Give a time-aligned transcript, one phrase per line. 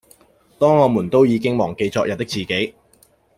[0.57, 2.73] 當我們都已經忘記昨日的自己